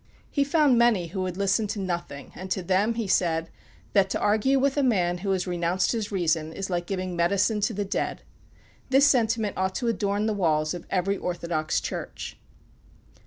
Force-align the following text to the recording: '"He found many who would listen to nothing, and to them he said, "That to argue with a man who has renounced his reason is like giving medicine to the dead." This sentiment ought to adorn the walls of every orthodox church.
'"He 0.31 0.43
found 0.43 0.79
many 0.79 1.09
who 1.09 1.21
would 1.21 1.37
listen 1.37 1.67
to 1.67 1.79
nothing, 1.79 2.31
and 2.33 2.49
to 2.49 2.63
them 2.63 2.95
he 2.95 3.05
said, 3.07 3.51
"That 3.93 4.09
to 4.09 4.19
argue 4.19 4.57
with 4.57 4.75
a 4.75 4.81
man 4.81 5.19
who 5.19 5.29
has 5.29 5.45
renounced 5.45 5.91
his 5.91 6.11
reason 6.11 6.53
is 6.53 6.71
like 6.71 6.87
giving 6.87 7.15
medicine 7.15 7.61
to 7.61 7.73
the 7.75 7.85
dead." 7.85 8.23
This 8.89 9.05
sentiment 9.05 9.57
ought 9.57 9.75
to 9.75 9.89
adorn 9.89 10.25
the 10.25 10.33
walls 10.33 10.73
of 10.73 10.87
every 10.89 11.17
orthodox 11.17 11.79
church. 11.79 12.35